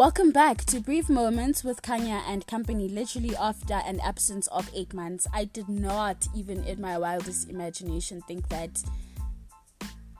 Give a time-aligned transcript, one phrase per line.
[0.00, 2.88] Welcome back to Brief Moments with Kanya and Company.
[2.88, 8.22] Literally, after an absence of eight months, I did not even in my wildest imagination
[8.22, 8.82] think that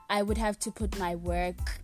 [0.07, 1.81] I would have to put my work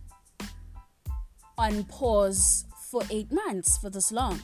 [1.58, 4.42] on pause for eight months for this long.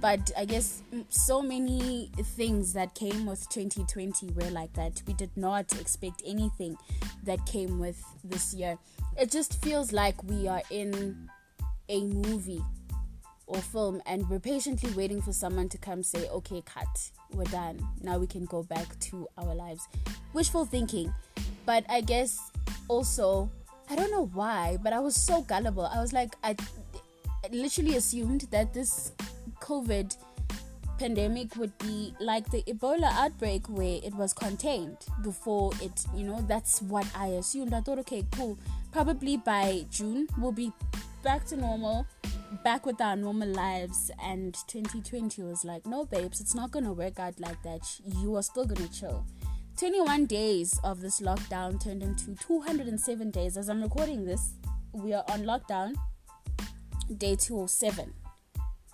[0.00, 5.02] But I guess so many things that came with 2020 were like that.
[5.08, 6.76] We did not expect anything
[7.24, 8.78] that came with this year.
[9.20, 11.28] It just feels like we are in
[11.88, 12.62] a movie
[13.46, 17.78] or film and we're patiently waiting for someone to come say, okay, cut, we're done.
[18.02, 19.86] Now we can go back to our lives.
[20.32, 21.14] Wishful thinking.
[21.64, 22.50] But I guess
[22.88, 23.50] also,
[23.90, 25.86] I don't know why, but I was so gullible.
[25.86, 26.56] I was like, I
[27.50, 29.12] literally assumed that this
[29.60, 30.16] COVID
[30.98, 36.44] pandemic would be like the Ebola outbreak where it was contained before it, you know,
[36.48, 37.74] that's what I assumed.
[37.74, 38.58] I thought, okay, cool.
[38.92, 40.72] Probably by June we'll be
[41.22, 42.06] back to normal,
[42.62, 44.10] back with our normal lives.
[44.22, 47.80] And 2020 was like, no, babes, it's not gonna work out like that.
[48.04, 49.24] You are still gonna chill.
[49.76, 53.56] 21 days of this lockdown turned into 207 days.
[53.56, 54.52] As I'm recording this,
[54.92, 55.94] we are on lockdown,
[57.18, 58.14] day 207.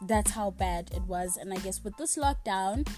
[0.02, 1.36] That's how bad it was.
[1.36, 2.88] And I guess with this lockdown,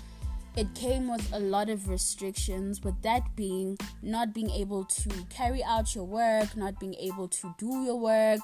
[0.56, 5.62] it came with a lot of restrictions, with that being not being able to carry
[5.64, 8.40] out your work, not being able to do your work,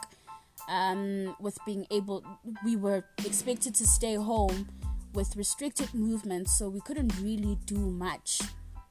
[0.68, 2.24] um, with being able,
[2.64, 4.68] we were expected to stay home
[5.12, 8.40] with restricted movements, so we couldn't really do much.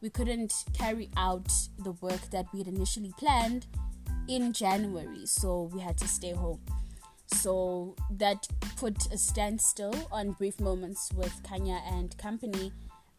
[0.01, 3.67] We couldn't carry out the work that we had initially planned
[4.27, 6.61] in January, so we had to stay home.
[7.33, 8.47] So that
[8.77, 12.71] put a standstill on brief moments with Kanya and company.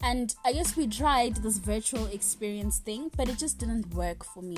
[0.02, 4.42] And I guess we tried this virtual experience thing, but it just didn't work for
[4.42, 4.56] me.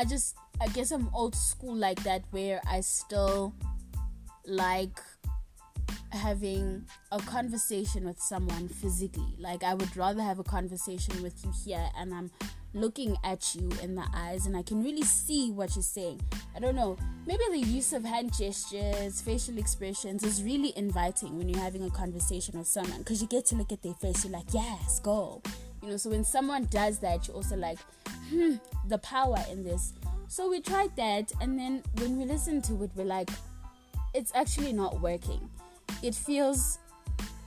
[0.00, 3.52] I just I guess I'm old school like that where I still
[4.46, 4.98] like
[6.10, 9.34] having a conversation with someone physically.
[9.38, 12.30] Like I would rather have a conversation with you here and I'm
[12.72, 16.22] looking at you in the eyes and I can really see what you're saying.
[16.56, 16.96] I don't know.
[17.26, 21.90] Maybe the use of hand gestures, facial expressions is really inviting when you're having a
[21.90, 24.24] conversation with someone because you get to look at their face.
[24.24, 25.42] You're like, yes, go.
[25.82, 27.78] You know, so when someone does that, you're also like,
[28.28, 28.56] hmm,
[28.88, 29.92] the power in this.
[30.28, 33.30] So we tried that, and then when we listened to it, we're like,
[34.14, 35.48] it's actually not working.
[36.02, 36.78] It feels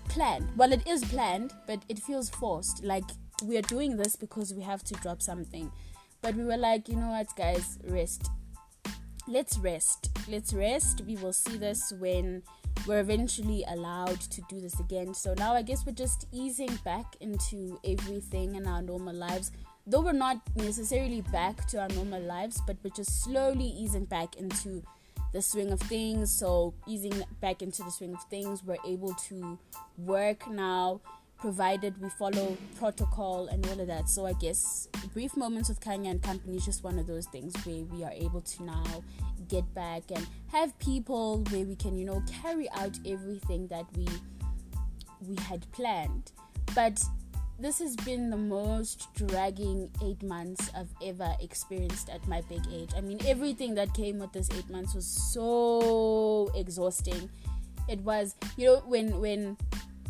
[0.10, 0.48] planned.
[0.56, 2.84] Well, it is planned, but it feels forced.
[2.84, 3.04] Like
[3.44, 5.72] we are doing this because we have to drop something.
[6.22, 8.30] But we were like, you know what, guys, rest.
[9.28, 10.12] Let's rest.
[10.30, 11.02] Let's rest.
[11.06, 12.44] We will see this when
[12.88, 15.14] we're eventually allowed to do this again.
[15.14, 19.52] So now I guess we're just easing back into everything in our normal lives
[19.86, 24.36] though we're not necessarily back to our normal lives, but we're just slowly easing back
[24.38, 24.84] into
[25.34, 26.32] the swing of things.
[26.32, 29.58] So, easing back into the swing of things, we're able to
[29.98, 31.02] work now,
[31.38, 34.10] provided we follow protocol and all of that.
[34.10, 37.54] So, I guess brief moments with Kanya and company is just one of those things
[37.66, 39.04] where we are able to now
[39.54, 44.08] get back and have people where we can, you know, carry out everything that we
[45.28, 46.32] we had planned.
[46.74, 47.02] But
[47.60, 52.90] this has been the most dragging eight months I've ever experienced at my big age.
[52.98, 57.30] I mean, everything that came with this eight months was so exhausting.
[57.88, 59.58] It was, you know, when when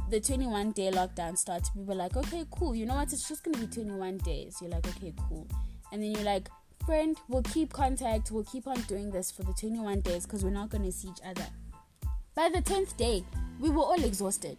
[0.09, 2.73] the 21 day lockdown starts, people were like, okay, cool.
[2.73, 3.11] You know what?
[3.11, 4.57] It's just gonna be 21 days.
[4.61, 5.47] You're like, okay, cool.
[5.91, 6.47] And then you're like,
[6.85, 8.31] friend, we'll keep contact.
[8.31, 11.21] We'll keep on doing this for the 21 days because we're not gonna see each
[11.25, 11.47] other.
[12.35, 13.23] By the 10th day,
[13.59, 14.57] we were all exhausted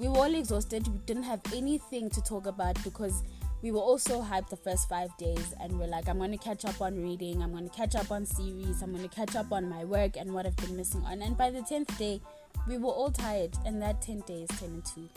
[0.00, 0.88] we were all exhausted.
[0.88, 3.22] We didn't have anything to talk about because
[3.60, 6.64] we were also hyped the first five days and we're like, I'm going to catch
[6.64, 9.52] up on reading, I'm going to catch up on series, I'm going to catch up
[9.52, 11.20] on my work and what I've been missing on.
[11.20, 12.22] And by the 10th day,
[12.66, 15.10] we were all tired, and that 10 days turned into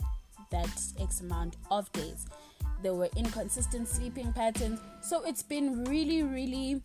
[0.50, 0.68] that
[1.00, 2.26] X amount of days.
[2.82, 6.82] There were inconsistent sleeping patterns, so it's been really, really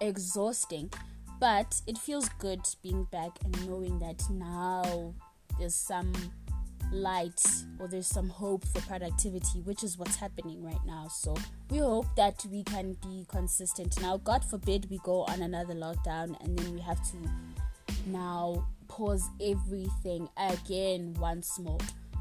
[0.00, 0.90] exhausting.
[1.38, 5.14] But it feels good being back and knowing that now
[5.58, 6.12] there's some
[6.92, 7.42] light
[7.78, 11.08] or there's some hope for productivity, which is what's happening right now.
[11.08, 11.34] So
[11.70, 14.00] we hope that we can be consistent.
[14.02, 17.16] Now, God forbid we go on another lockdown and then we have to
[18.06, 21.78] now pause everything again once more,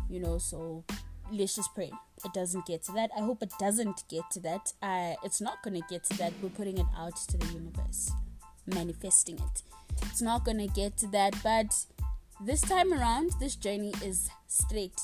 [0.09, 0.37] you know.
[0.37, 0.83] So
[1.31, 1.91] let's just pray
[2.25, 3.11] it doesn't get to that.
[3.17, 4.73] I hope it doesn't get to that.
[4.81, 6.33] Uh, it's not going to get to that.
[6.41, 8.11] We're putting it out to the universe,
[8.67, 9.63] manifesting it.
[10.03, 11.85] It's not going to get to that, but
[12.41, 14.99] this time around, this journey is straight.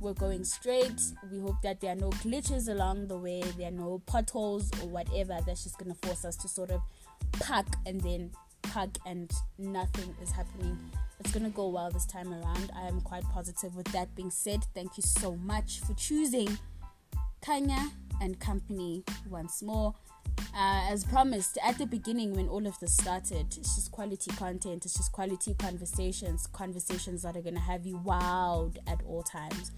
[0.00, 1.00] We're going straight.
[1.32, 4.88] We hope that there are no glitches along the way, there are no potholes or
[4.88, 6.80] whatever that's just going to force us to sort of
[7.40, 8.30] park and then
[8.72, 10.78] park and nothing is happening.
[11.20, 12.70] it's gonna go well this time around.
[12.76, 13.74] I am quite positive.
[13.74, 16.58] With that being said, thank you so much for choosing
[17.40, 17.90] Kanya
[18.20, 19.94] and Company once more.
[20.54, 24.84] Uh, as promised at the beginning when all of this started, it's just quality content,
[24.84, 29.72] it's just quality conversations, conversations that are gonna have you wowed at all times.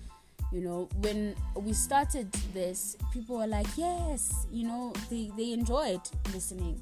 [0.52, 6.00] You know, when we started this, people were like, yes, you know, they, they enjoyed
[6.32, 6.80] listening.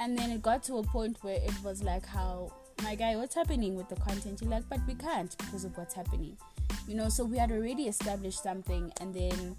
[0.00, 2.50] And then it got to a point where it was like, how,
[2.82, 4.40] my guy, what's happening with the content?
[4.40, 6.38] You're like, but we can't because of what's happening.
[6.88, 9.56] You know, so we had already established something, and then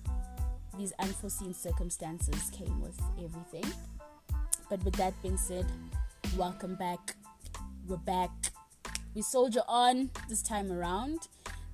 [0.80, 3.72] these unforeseen circumstances came with everything.
[4.68, 5.68] But with that being said,
[6.36, 7.14] welcome back.
[7.88, 8.32] We're back.
[9.14, 11.28] We soldier on this time around.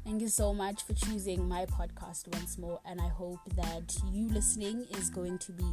[0.04, 4.28] Thank you so much for choosing my podcast once more, and I hope that you
[4.28, 5.64] listening is going to be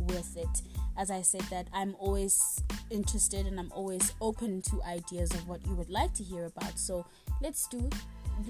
[0.00, 0.62] worth it.
[0.98, 5.64] As I said, that I'm always interested and I'm always open to ideas of what
[5.66, 6.78] you would like to hear about.
[6.78, 7.06] So
[7.40, 7.88] let's do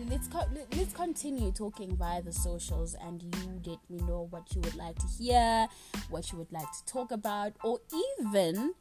[0.09, 3.31] let's co- let's continue talking via the socials and you
[3.67, 5.67] let me know what you would like to hear
[6.09, 7.79] what you would like to talk about or
[8.25, 8.75] even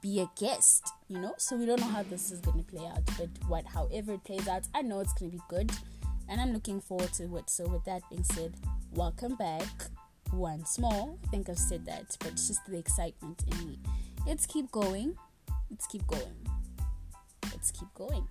[0.00, 2.86] be a guest you know so we don't know how this is going to play
[2.86, 5.70] out but what however it plays out i know it's going to be good
[6.28, 8.54] and i'm looking forward to it so with that being said
[8.92, 9.66] welcome back
[10.34, 13.78] once more i think i've said that but it's just the excitement in me.
[14.26, 15.16] Let's keep going.
[15.70, 16.46] Let's keep going.
[17.52, 18.26] Let's keep going